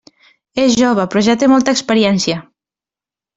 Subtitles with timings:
[0.61, 2.41] És jove, però ja té molta experiència.